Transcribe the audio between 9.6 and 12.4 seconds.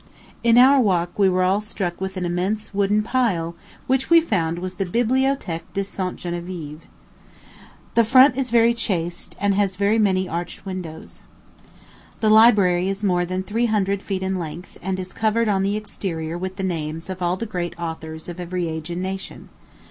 very many arched windows. The